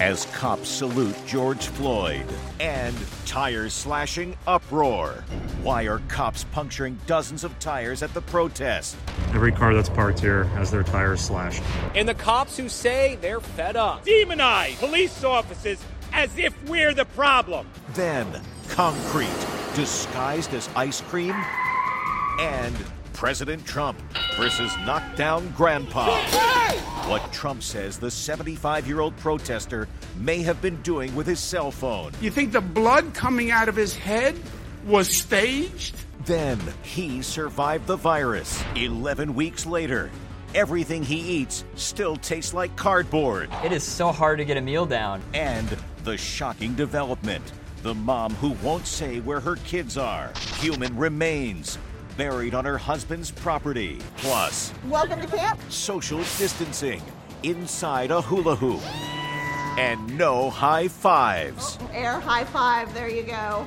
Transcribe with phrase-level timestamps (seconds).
[0.00, 2.26] as cops salute George Floyd.
[2.60, 2.94] And
[3.26, 5.24] tire slashing uproar.
[5.62, 8.96] Why are cops puncturing dozens of tires at the protest?
[9.32, 11.62] Every car that's parked here has their tires slashed.
[11.94, 14.04] And the cops who say they're fed up.
[14.04, 15.78] Demonize police officers
[16.12, 17.66] as if we're the problem.
[17.94, 19.28] Then, concrete
[19.74, 21.34] disguised as ice cream.
[22.40, 22.76] And
[23.12, 23.98] President Trump
[24.36, 26.20] versus knockdown grandpa.
[27.06, 31.70] What Trump says the 75 year old protester may have been doing with his cell
[31.70, 32.12] phone.
[32.22, 34.34] You think the blood coming out of his head
[34.86, 35.94] was staged?
[36.24, 38.64] Then he survived the virus.
[38.76, 40.10] 11 weeks later,
[40.54, 43.50] everything he eats still tastes like cardboard.
[43.62, 45.20] It is so hard to get a meal down.
[45.34, 45.68] And
[46.04, 47.52] the shocking development
[47.84, 50.32] the mom who won't say where her kids are.
[50.60, 51.76] Human remains
[52.16, 53.98] buried on her husband's property.
[54.16, 55.60] Plus, welcome to camp.
[55.68, 57.02] Social distancing
[57.42, 58.82] inside a hula hoop.
[59.78, 61.78] And no high fives.
[61.80, 63.64] Oh, air high five, there you go.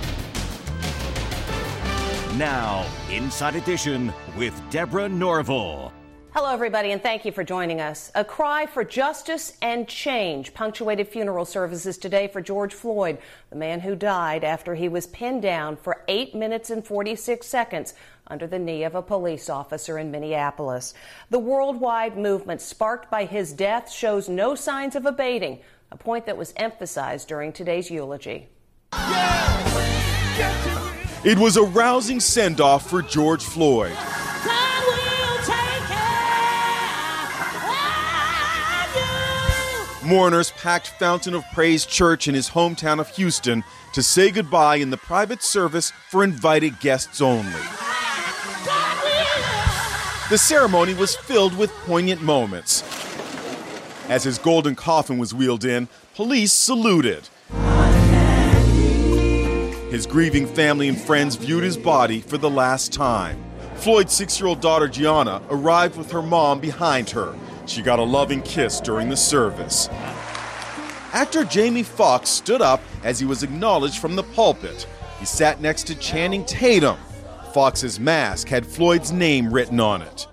[2.38, 5.92] Now, Inside Edition with Deborah Norville.
[6.34, 8.12] Hello, everybody, and thank you for joining us.
[8.14, 13.18] A cry for justice and change punctuated funeral services today for George Floyd,
[13.50, 17.96] the man who died after he was pinned down for 8 minutes and 46 seconds
[18.30, 20.94] under the knee of a police officer in Minneapolis.
[21.30, 25.60] The worldwide movement sparked by his death shows no signs of abating,
[25.92, 28.50] a point that was emphasized during today's eulogy.
[31.24, 33.98] It was a rousing send off for George Floyd.
[40.06, 43.62] Mourners packed Fountain of Praise Church in his hometown of Houston
[43.92, 47.52] to say goodbye in the private service for invited guests only.
[50.30, 52.84] The ceremony was filled with poignant moments.
[54.10, 57.30] As his golden coffin was wheeled in, police saluted.
[59.90, 63.42] His grieving family and friends viewed his body for the last time.
[63.76, 67.34] Floyd's six year old daughter Gianna arrived with her mom behind her.
[67.66, 69.88] She got a loving kiss during the service.
[71.14, 74.88] Actor Jamie Foxx stood up as he was acknowledged from the pulpit.
[75.20, 76.98] He sat next to Channing Tatum.
[77.58, 80.28] Foxx's mask had Floyd's name written on it.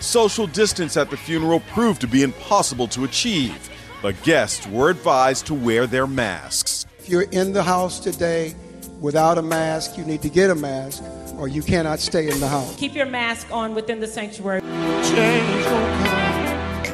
[0.00, 3.70] Social distance at the funeral proved to be impossible to achieve,
[4.02, 6.86] but guests were advised to wear their masks.
[6.98, 8.56] If you're in the house today
[8.98, 11.04] without a mask, you need to get a mask
[11.36, 12.74] or you cannot stay in the house.
[12.74, 14.60] Keep your mask on within the sanctuary.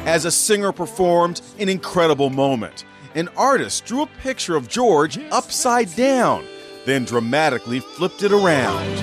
[0.05, 5.95] As a singer performed an incredible moment, an artist drew a picture of George upside
[5.95, 6.45] down,
[6.85, 8.97] then dramatically flipped it around.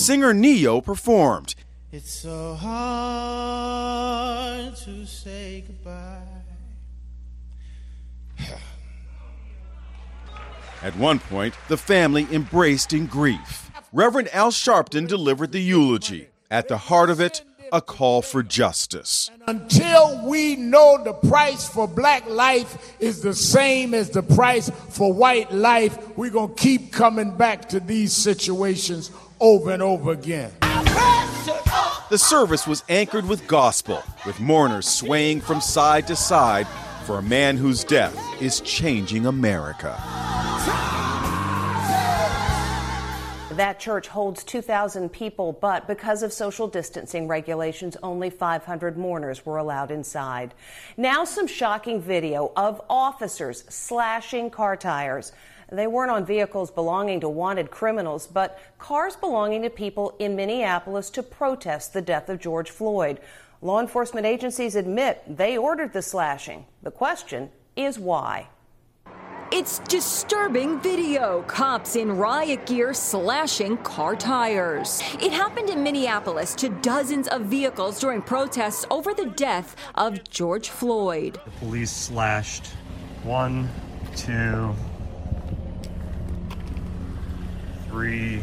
[0.00, 1.54] Singer Ne-Yo performed.
[1.92, 3.52] It's so hard
[4.76, 6.22] to say goodbye.
[10.82, 13.70] At one point, the family embraced in grief.
[13.92, 16.28] Reverend Al Sharpton delivered the eulogy.
[16.50, 17.42] At the heart of it,
[17.72, 19.30] a call for justice.
[19.48, 25.12] Until we know the price for black life is the same as the price for
[25.12, 29.10] white life, we're going to keep coming back to these situations
[29.40, 30.52] over and over again.
[32.10, 36.68] The service was anchored with gospel, with mourners swaying from side to side
[37.06, 39.98] for a man whose death is changing America.
[43.56, 49.58] That church holds 2,000 people, but because of social distancing regulations, only 500 mourners were
[49.58, 50.54] allowed inside.
[50.96, 55.32] Now, some shocking video of officers slashing car tires.
[55.70, 61.10] They weren't on vehicles belonging to wanted criminals, but cars belonging to people in Minneapolis
[61.10, 63.20] to protest the death of George Floyd.
[63.60, 66.64] Law enforcement agencies admit they ordered the slashing.
[66.82, 68.48] The question is why.
[69.54, 71.42] It's disturbing video.
[71.42, 75.02] Cops in riot gear slashing car tires.
[75.20, 80.70] It happened in Minneapolis to dozens of vehicles during protests over the death of George
[80.70, 81.38] Floyd.
[81.44, 82.68] The police slashed
[83.24, 83.68] one,
[84.16, 84.74] two,
[87.88, 88.42] three,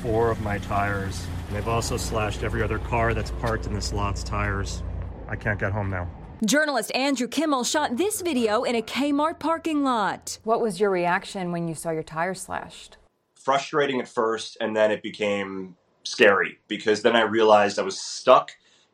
[0.00, 1.26] four of my tires.
[1.52, 4.82] They've also slashed every other car that's parked in this lot's tires.
[5.28, 6.08] I can't get home now.
[6.44, 10.38] Journalist Andrew Kimmel shot this video in a Kmart parking lot.
[10.42, 12.96] What was your reaction when you saw your tire slashed?
[13.34, 18.52] Frustrating at first, and then it became scary because then I realized I was stuck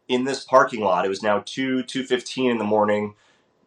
[0.09, 1.05] in this parking lot.
[1.05, 3.15] It was now 2 2:15 in the morning.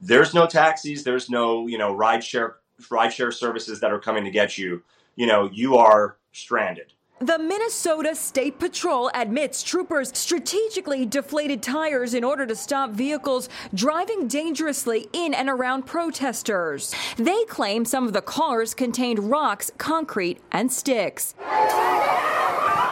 [0.02, 4.58] There's no taxis, there's no, you know, rideshare rideshare services that are coming to get
[4.58, 4.84] you.
[5.16, 6.92] You know, you are stranded.
[7.22, 14.30] The Minnesota State Patrol admits troopers strategically deflated tires in order to stop vehicles driving
[14.30, 16.96] dangerously in and around protesters.
[17.18, 21.36] They claim some of the cars contained rocks, concrete, and sticks.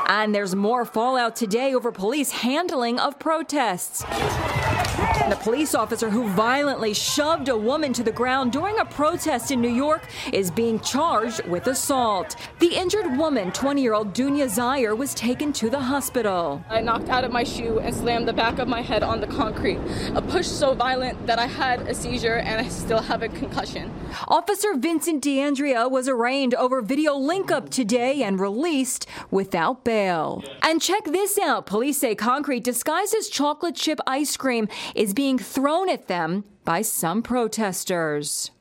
[0.09, 4.03] And there's more fallout today over police handling of protests.
[5.29, 9.59] The police officer who violently shoved a woman to the ground during a protest in
[9.59, 12.38] New York is being charged with assault.
[12.59, 16.63] The injured woman, 20 year old Dounya Zayer, was taken to the hospital.
[16.69, 19.27] I knocked out of my shoe and slammed the back of my head on the
[19.27, 19.79] concrete.
[20.15, 23.94] A push so violent that I had a seizure and I still have a concussion.
[24.29, 30.41] Officer Vincent D'Andraia was arraigned over video link up today and released without bail.
[30.62, 35.40] And check this out police say concrete disguised as chocolate chip ice cream is being
[35.40, 38.52] thrown at them by some protesters.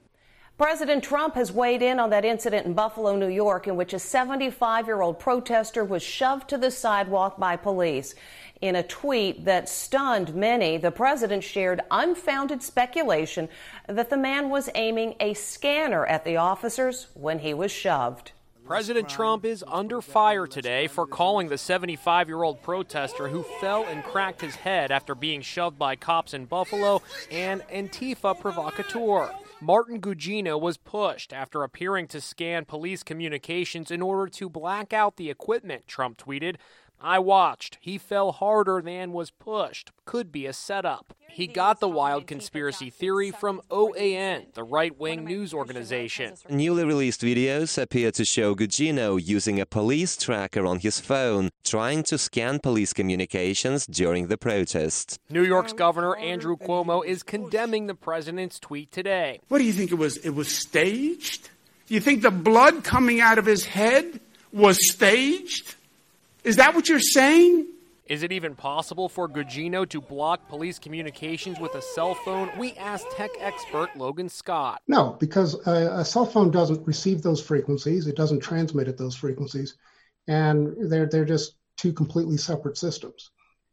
[0.56, 3.98] President Trump has weighed in on that incident in Buffalo, New York, in which a
[3.98, 8.14] 75 year old protester was shoved to the sidewalk by police.
[8.62, 13.50] In a tweet that stunned many, the president shared unfounded speculation
[13.86, 18.32] that the man was aiming a scanner at the officers when he was shoved.
[18.66, 23.84] President Trump is under fire today for calling the 75 year old protester who fell
[23.84, 29.30] and cracked his head after being shoved by cops in Buffalo an Antifa provocateur.
[29.60, 35.16] Martin Gugino was pushed after appearing to scan police communications in order to black out
[35.16, 36.56] the equipment, Trump tweeted.
[37.00, 37.78] I watched.
[37.80, 39.92] He fell harder than was pushed.
[40.04, 41.14] Could be a setup.
[41.28, 46.34] He got the wild conspiracy theory from OAN, the right wing news organization.
[46.48, 52.02] Newly released videos appear to show Gugino using a police tracker on his phone, trying
[52.04, 55.18] to scan police communications during the protest.
[55.28, 59.40] New York's Governor Andrew Cuomo is condemning the president's tweet today.
[59.48, 60.16] What do you think it was?
[60.18, 61.50] It was staged?
[61.86, 64.20] Do you think the blood coming out of his head
[64.52, 65.75] was staged?
[66.46, 67.66] Is that what you're saying?
[68.06, 72.48] Is it even possible for Gugino to block police communications with a cell phone?
[72.56, 74.80] We asked tech expert Logan Scott.
[74.86, 78.06] No, because a, a, cell phone doesn't receive those frequencies.
[78.06, 79.74] It doesn't transmit at those frequencies,
[80.28, 83.32] and they're they're just two completely separate systems.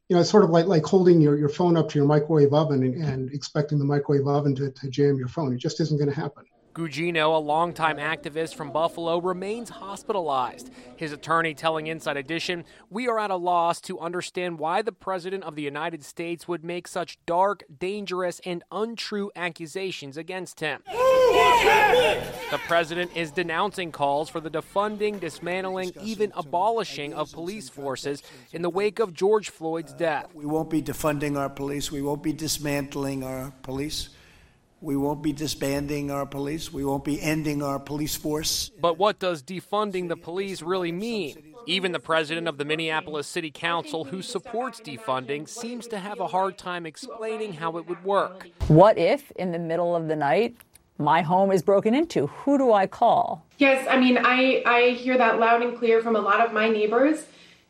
[0.10, 2.54] You know, it's sort of like like holding your, your phone up to your microwave
[2.54, 5.54] oven and, and expecting the microwave oven to, to jam your phone.
[5.54, 6.46] It just isn't going to happen.
[6.74, 10.72] Gugino, a longtime activist from Buffalo, remains hospitalized.
[10.96, 15.44] His attorney telling Inside Edition, We are at a loss to understand why the President
[15.44, 20.82] of the United States would make such dark, dangerous, and untrue accusations against him.
[20.88, 28.62] The President is denouncing calls for the defunding, dismantling, even abolishing of police forces in
[28.62, 30.30] the wake of George Floyd's uh, death.
[30.34, 34.10] We won't be defunding our police, we won't be dismantling our police.
[34.84, 36.74] We won't be disbanding our police.
[36.74, 38.70] We won't be ending our police force.
[38.82, 41.56] But what does defunding the police really mean?
[41.66, 46.28] Even the president of the Minneapolis City Council, who supports defunding, seems to have a
[46.28, 48.50] hard time explaining how it would work.
[48.68, 50.58] What if, in the middle of the night,
[50.98, 52.28] my home is broken into?
[52.28, 53.46] Who do I call?
[53.60, 56.68] Yes, I mean, I, I hear that loud and clear from a lot of my
[56.68, 57.26] neighbors.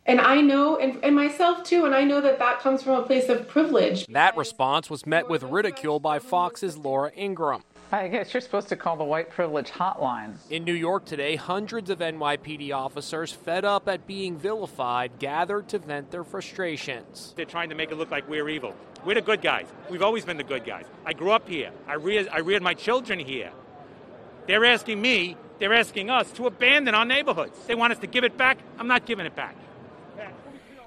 [0.06, 3.04] And I know, and, and myself too, and I know that that comes from a
[3.04, 4.06] place of privilege.
[4.08, 7.64] That response was met with ridicule by Fox's Laura Ingraham.
[7.90, 10.36] I guess you're supposed to call the white privilege hotline.
[10.50, 15.80] In New York today, hundreds of NYPD officers, fed up at being vilified, gathered to
[15.80, 17.34] vent their frustrations.
[17.38, 18.76] They're trying to make it look like we're evil.
[19.06, 19.68] We're the good guys.
[19.90, 20.86] We've always been the good guys.
[21.06, 21.72] I grew up here.
[21.88, 23.52] I reared, I reared my children here.
[24.48, 27.58] They're asking me, they're asking us to abandon our neighborhoods.
[27.68, 28.58] They want us to give it back.
[28.80, 29.56] I'm not giving it back.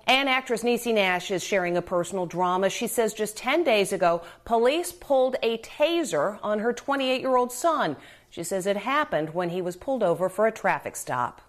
[0.07, 2.71] And actress Niecy Nash is sharing a personal drama.
[2.71, 7.51] She says just 10 days ago, police pulled a taser on her 28 year old
[7.51, 7.97] son.
[8.31, 11.41] She says it happened when he was pulled over for a traffic stop.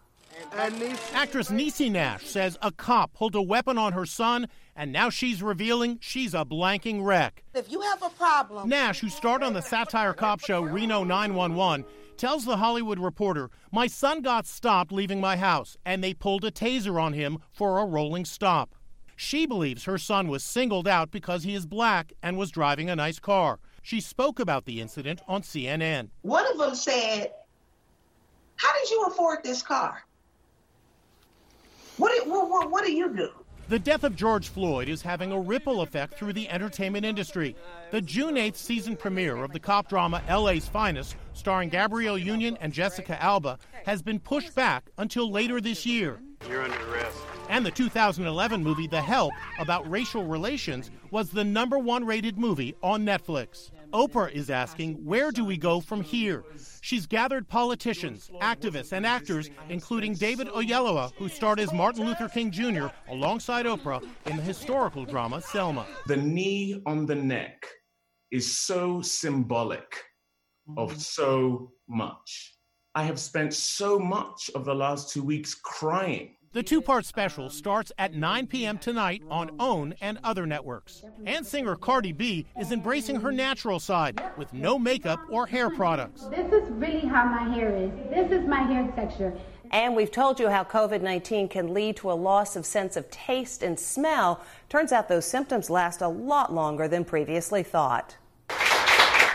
[1.14, 5.42] Actress Niecy Nash says a cop pulled a weapon on her son, and now she's
[5.42, 7.44] revealing she's a blanking wreck.
[7.54, 11.86] If you have a problem, Nash, who starred on the satire cop show Reno 911,
[12.18, 16.52] tells The Hollywood Reporter, My son got stopped leaving my house, and they pulled a
[16.52, 18.76] taser on him for a rolling stop.
[19.16, 22.96] She believes her son was singled out because he is black and was driving a
[22.96, 23.60] nice car.
[23.82, 26.10] She spoke about the incident on CNN.
[26.22, 27.32] one of them said,
[28.58, 30.04] "How did you afford this car?
[31.98, 33.32] What what, what, what do you do?"
[33.70, 37.54] The death of George Floyd is having a ripple effect through the entertainment industry.
[37.92, 42.72] The June 8th season premiere of the cop drama LA's Finest, starring Gabrielle Union and
[42.72, 46.22] Jessica Alba, has been pushed back until later this year.
[46.50, 47.18] You're under arrest.
[47.50, 52.74] And the 2011 movie The Help, about racial relations, was the number one rated movie
[52.82, 53.72] on Netflix.
[53.98, 56.44] Oprah is asking, where do we go from here?
[56.82, 62.51] She's gathered politicians, activists, and actors, including David Oyelowo, who starred as Martin Luther King
[62.51, 62.89] Jr.
[63.10, 65.88] alongside Oprah in the historical drama Selma.
[66.06, 67.66] The knee on the neck
[68.30, 70.04] is so symbolic
[70.77, 72.54] of so much.
[72.94, 76.37] I have spent so much of the last two weeks crying.
[76.54, 78.77] The two part special starts at 9 p.m.
[78.77, 81.04] tonight on OWN and other networks.
[81.25, 86.24] And singer Cardi B is embracing her natural side with no makeup or hair products.
[86.27, 87.92] This is really how my hair is.
[88.10, 89.38] This is my hair texture.
[89.72, 93.12] And we've told you how COVID 19 can lead to a loss of sense of
[93.12, 94.42] taste and smell.
[94.70, 98.16] Turns out those symptoms last a lot longer than previously thought.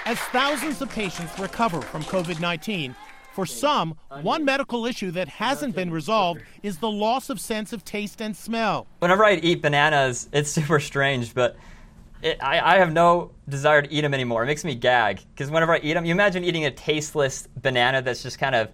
[0.04, 2.96] As thousands of patients recover from COVID 19,
[3.32, 7.84] for some, one medical issue that hasn't been resolved is the loss of sense of
[7.84, 8.86] taste and smell.
[8.98, 11.56] Whenever I eat bananas, it's super strange, but
[12.22, 14.42] it, I, I have no desire to eat them anymore.
[14.42, 18.02] It makes me gag because whenever I eat them, you imagine eating a tasteless banana
[18.02, 18.68] that's just kind of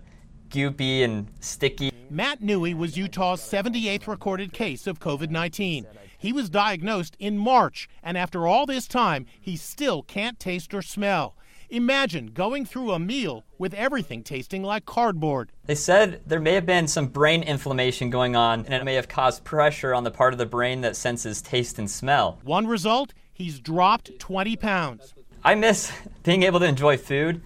[0.50, 1.92] goopy and sticky.
[2.10, 5.86] Matt Newey was Utah's 78th recorded case of COVID 19.
[6.20, 10.82] He was diagnosed in March, and after all this time, he still can't taste or
[10.82, 11.36] smell.
[11.70, 15.52] Imagine going through a meal with everything tasting like cardboard.
[15.66, 19.06] They said there may have been some brain inflammation going on, and it may have
[19.06, 22.38] caused pressure on the part of the brain that senses taste and smell.
[22.42, 25.12] One result he's dropped 20 pounds.
[25.44, 27.42] I miss being able to enjoy food.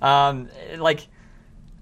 [0.00, 1.08] Um, like,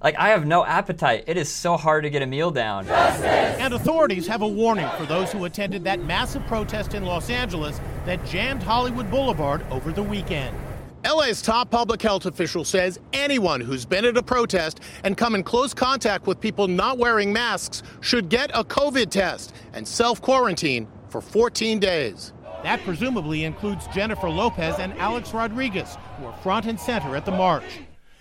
[0.03, 1.25] like I have no appetite.
[1.27, 2.89] It is so hard to get a meal down.
[2.89, 7.83] And authorities have a warning for those who attended that massive protest in Los Angeles
[8.07, 10.57] that jammed Hollywood Boulevard over the weekend.
[11.05, 15.43] LA's top public health official says anyone who's been at a protest and come in
[15.43, 20.87] close contact with people not wearing masks should get a COVID test and self quarantine
[21.09, 22.33] for 14 days.
[22.63, 27.33] That presumably includes Jennifer Lopez and Alex Rodriguez, who are front and center at the
[27.33, 27.81] march.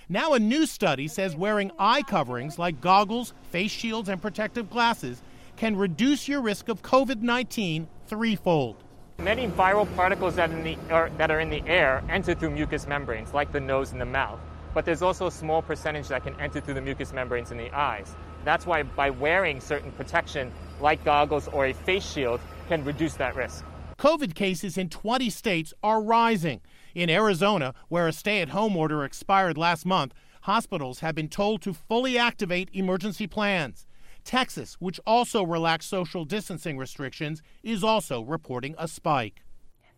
[0.09, 5.21] Now, a new study says wearing eye coverings like goggles, face shields, and protective glasses
[5.55, 8.83] can reduce your risk of COVID 19 threefold.
[9.19, 13.33] Many viral particles that, the, are, that are in the air enter through mucous membranes,
[13.33, 14.39] like the nose and the mouth.
[14.73, 17.71] But there's also a small percentage that can enter through the mucous membranes in the
[17.71, 18.15] eyes.
[18.45, 23.35] That's why by wearing certain protection, like goggles or a face shield, can reduce that
[23.35, 23.63] risk.
[23.99, 26.61] COVID cases in 20 states are rising.
[26.95, 31.61] In Arizona, where a stay at home order expired last month, hospitals have been told
[31.61, 33.85] to fully activate emergency plans.
[34.23, 39.43] Texas, which also relaxed social distancing restrictions, is also reporting a spike.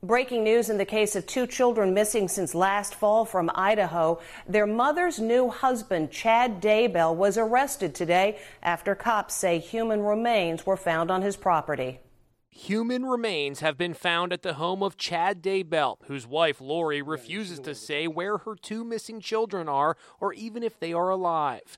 [0.03, 4.19] Breaking news in the case of two children missing since last fall from Idaho.
[4.45, 10.75] Their mother's new husband, Chad Daybell, was arrested today after cops say human remains were
[10.75, 12.01] found on his property.
[12.49, 17.59] Human remains have been found at the home of Chad Daybell, whose wife Lori refuses
[17.61, 21.77] to say where her two missing children are or even if they are alive.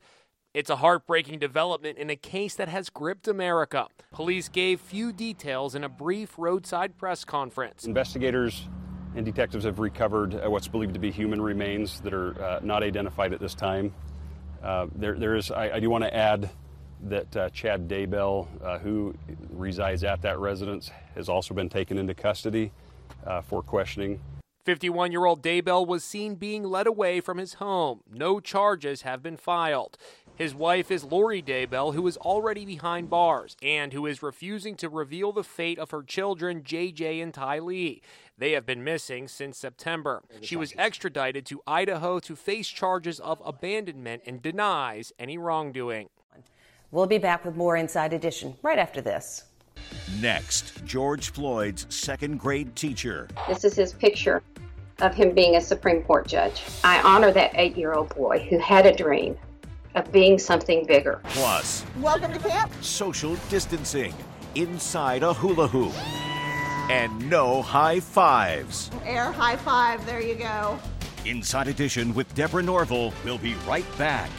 [0.56, 3.88] It's a heartbreaking development in a case that has gripped America.
[4.14, 7.84] Police gave few details in a brief roadside press conference.
[7.84, 8.70] Investigators
[9.18, 12.84] and detectives have recovered uh, what's believed to be human remains that are uh, not
[12.84, 13.94] identified at this time.
[14.64, 16.50] Uh, there, there is, I, I do want to add
[17.04, 19.14] that uh, Chad Daybell, uh, who
[19.50, 22.72] resides at that residence, has also been taken into custody
[23.28, 24.22] uh, for questioning.
[24.66, 28.02] 51 year old Daybell was seen being led away from his home.
[28.12, 29.96] No charges have been filed.
[30.36, 34.90] His wife is Lori Daybell, who is already behind bars and who is refusing to
[34.90, 38.02] reveal the fate of her children, JJ and Tylee.
[38.38, 40.24] They have been missing since September.
[40.42, 46.10] She was extradited to Idaho to face charges of abandonment and denies any wrongdoing.
[46.92, 49.46] We'll be back with more Inside Edition right after this.
[50.20, 53.30] Next, George Floyd's second grade teacher.
[53.48, 54.44] This is his picture
[55.00, 56.62] of him being a Supreme Court judge.
[56.84, 59.38] I honor that eight year old boy who had a dream
[59.96, 61.22] of being something bigger.
[61.26, 62.72] Plus, Welcome to camp.
[62.82, 64.14] social distancing
[64.56, 65.94] inside a hula hoop.
[66.92, 68.92] And no high fives.
[69.06, 70.06] Air high five.
[70.06, 70.78] There you go.
[71.26, 73.12] Inside Edition with Deborah Norville.
[73.24, 74.30] We'll be right back.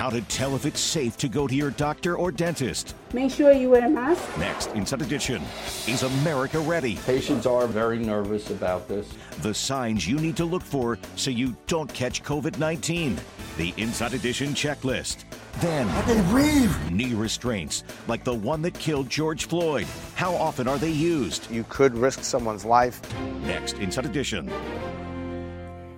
[0.00, 2.94] How to tell if it's safe to go to your doctor or dentist.
[3.12, 4.38] Make sure you wear a mask.
[4.38, 5.42] Next, Inside Edition.
[5.86, 6.96] Is America ready?
[7.04, 9.12] Patients are very nervous about this.
[9.42, 13.20] The signs you need to look for so you don't catch COVID 19.
[13.58, 15.24] The Inside Edition checklist.
[15.60, 16.74] Then, I can breathe.
[16.90, 19.86] Knee restraints, like the one that killed George Floyd.
[20.14, 21.50] How often are they used?
[21.50, 23.02] You could risk someone's life.
[23.42, 24.50] Next, Inside Edition.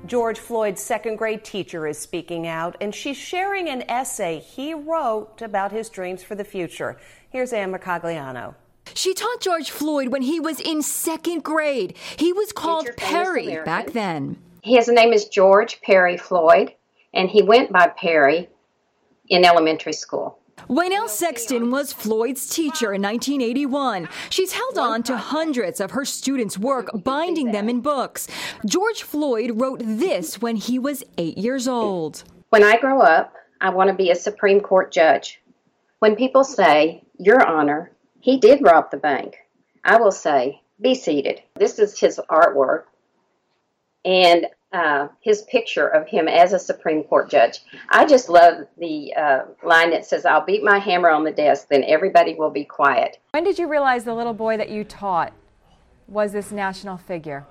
[0.07, 5.41] George Floyd's second grade teacher is speaking out, and she's sharing an essay he wrote
[5.43, 6.99] about his dreams for the future.
[7.31, 8.55] Here's Ann Mercogliano.
[8.95, 11.97] She taught George Floyd when he was in second grade.
[12.17, 14.39] He was called Teacher, Perry back then.
[14.63, 16.75] His name is George Perry Floyd,
[17.15, 18.49] and he went by Perry
[19.29, 20.39] in elementary school.
[20.69, 24.09] Waynell Sexton was Floyd's teacher in 1981.
[24.31, 28.29] She's held on to hundreds of her students' work, binding them in books.
[28.65, 32.25] George Floyd wrote this when he was eight years old.
[32.51, 35.41] When I grow up, I want to be a Supreme Court judge.
[35.99, 39.37] When people say, Your Honor, he did rob the bank,
[39.85, 41.43] I will say, Be seated.
[41.55, 42.85] This is his artwork
[44.05, 47.61] and uh, his picture of him as a Supreme Court judge.
[47.91, 51.69] I just love the uh, line that says, I'll beat my hammer on the desk,
[51.71, 53.19] then everybody will be quiet.
[53.33, 55.33] When did you realize the little boy that you taught
[56.09, 57.47] was this national figure?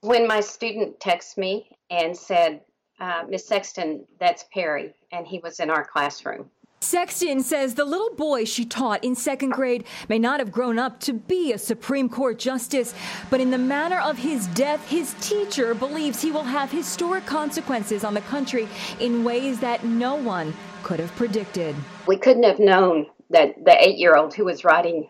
[0.00, 2.60] When my student texted me and said,
[3.00, 6.50] uh, Miss Sexton, that's Perry, and he was in our classroom.
[6.82, 10.98] Sexton says the little boy she taught in second grade may not have grown up
[11.00, 12.94] to be a Supreme Court justice,
[13.30, 18.02] but in the manner of his death, his teacher believes he will have historic consequences
[18.02, 21.76] on the country in ways that no one could have predicted.
[22.06, 25.08] We couldn't have known that the eight year old who was writing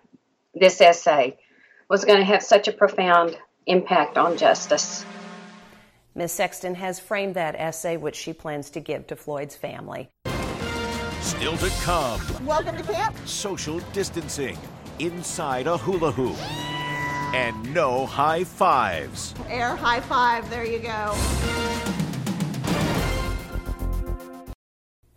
[0.54, 1.38] this essay
[1.88, 3.36] was going to have such a profound
[3.66, 5.06] impact on justice.
[6.14, 6.32] Ms.
[6.32, 10.11] Sexton has framed that essay, which she plans to give to Floyd's family.
[11.22, 12.20] Still to come.
[12.44, 13.16] Welcome to camp.
[13.26, 14.58] Social distancing
[14.98, 16.36] inside a hula hoop.
[17.32, 19.32] And no high fives.
[19.48, 20.50] Air high five.
[20.50, 21.14] There you go.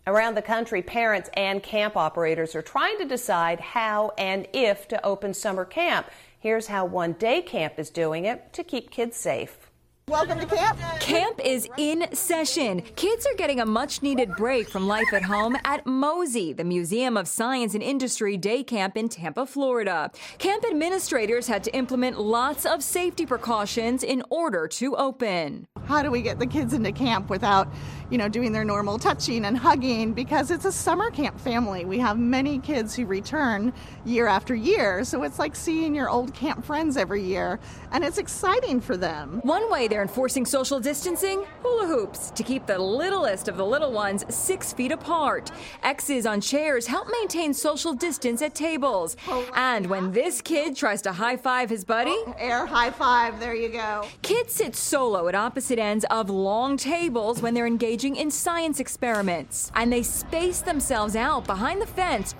[0.06, 5.04] Around the country, parents and camp operators are trying to decide how and if to
[5.04, 6.06] open summer camp.
[6.38, 9.65] Here's how one day camp is doing it to keep kids safe.
[10.08, 10.78] Welcome to camp.
[11.00, 12.80] Camp is in session.
[12.94, 17.16] Kids are getting a much needed break from life at home at MOSI, the Museum
[17.16, 20.12] of Science and Industry Day Camp in Tampa, Florida.
[20.38, 25.66] Camp administrators had to implement lots of safety precautions in order to open.
[25.86, 27.68] How do we get the kids into camp without,
[28.10, 30.12] you know, doing their normal touching and hugging?
[30.12, 31.84] Because it's a summer camp family.
[31.84, 33.72] We have many kids who return
[34.04, 37.58] year after year, so it's like seeing your old camp friends every year,
[37.90, 39.40] and it's exciting for them.
[39.42, 43.90] One way they're enforcing social distancing hula hoops to keep the littlest of the little
[43.90, 45.50] ones six feet apart.
[45.82, 49.16] X's on chairs help maintain social distance at tables.
[49.54, 53.40] And when this kid tries to high five his buddy, Air high five.
[53.40, 54.04] There you go.
[54.20, 59.72] Kids sit solo at opposite ends of long tables when they're engaging in science experiments.
[59.74, 62.34] And they space themselves out behind the fence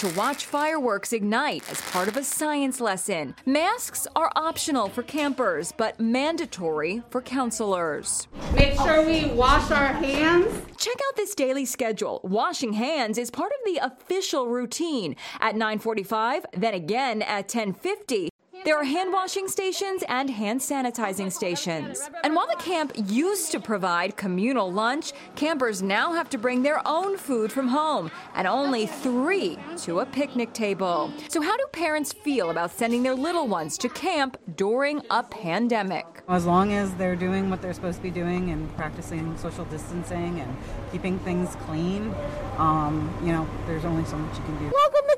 [0.00, 3.34] to watch fireworks ignite as part of a science lesson.
[3.44, 8.26] Masks are optional for campers, but mandatory for counselors.
[8.54, 10.48] Make sure we wash our hands.
[10.78, 12.22] Check out this daily schedule.
[12.24, 18.29] Washing hands is part of the official routine at 9:45, then again at 10:50.
[18.62, 22.10] There are hand washing stations and hand sanitizing stations.
[22.24, 26.86] And while the camp used to provide communal lunch, campers now have to bring their
[26.86, 31.10] own food from home and only three to a picnic table.
[31.28, 36.06] So, how do parents feel about sending their little ones to camp during a pandemic?
[36.28, 40.38] As long as they're doing what they're supposed to be doing and practicing social distancing
[40.38, 40.56] and
[40.92, 42.14] keeping things clean,
[42.58, 44.64] um, you know, there's only so much you can do.
[44.64, 45.09] Welcome to camp.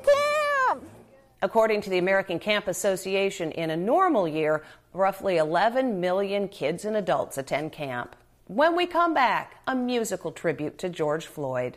[1.43, 6.95] According to the American Camp Association, in a normal year, roughly 11 million kids and
[6.95, 8.15] adults attend camp.
[8.47, 11.75] When we come back, a musical tribute to George Floyd.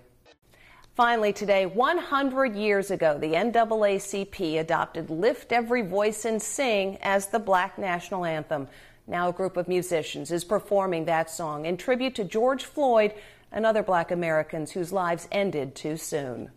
[0.94, 7.40] Finally, today, 100 years ago, the NAACP adopted Lift Every Voice and Sing as the
[7.40, 8.68] black national anthem.
[9.09, 13.14] Now, a group of musicians is performing that song in tribute to George Floyd
[13.50, 16.52] and other black Americans whose lives ended too soon.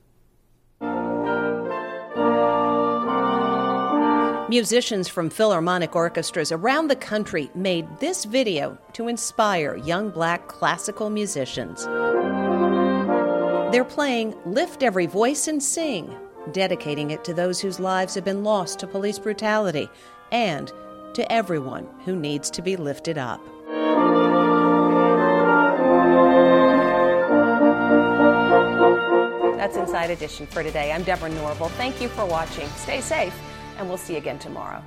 [4.49, 11.11] Musicians from philharmonic orchestras around the country made this video to inspire young black classical
[11.11, 11.85] musicians.
[13.71, 16.15] They're playing Lift Every Voice and Sing,
[16.51, 19.87] dedicating it to those whose lives have been lost to police brutality
[20.31, 20.73] and
[21.13, 23.39] to everyone who needs to be lifted up.
[29.57, 30.91] That's Inside Edition for today.
[30.91, 31.69] I'm Deborah Norville.
[31.69, 32.67] Thank you for watching.
[32.69, 33.39] Stay safe,
[33.79, 34.83] and we'll see you again tomorrow.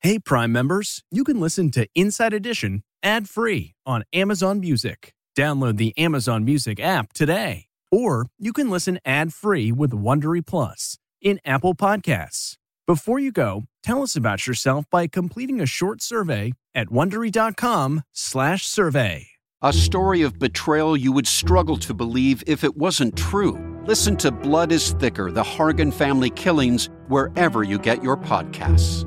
[0.00, 5.12] Hey, Prime members, you can listen to Inside Edition ad free on Amazon Music.
[5.36, 7.66] Download the Amazon Music app today.
[7.90, 12.56] Or you can listen ad free with Wondery Plus in Apple Podcasts.
[12.86, 19.28] Before you go, tell us about yourself by completing a short survey at wondery.com/slash survey.
[19.62, 23.71] A story of betrayal you would struggle to believe if it wasn't true.
[23.84, 29.04] Listen to Blood is Thicker The Hargan Family Killings wherever you get your podcasts.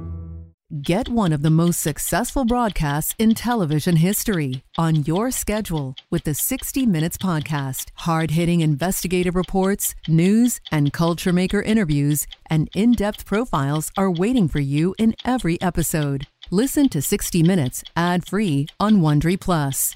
[0.81, 6.33] Get one of the most successful broadcasts in television history on your schedule with the
[6.33, 7.91] 60 Minutes Podcast.
[7.93, 14.49] Hard hitting investigative reports, news, and culture maker interviews, and in depth profiles are waiting
[14.49, 16.27] for you in every episode.
[16.51, 19.95] Listen to 60 Minutes ad free on Wondery Plus